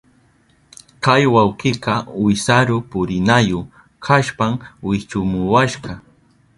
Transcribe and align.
Kay 1.03 1.23
wawkika 1.33 1.93
wisaru 2.23 2.77
purinayu 2.89 3.59
kashpan 4.05 4.53
wichumuwashka. 4.87 5.91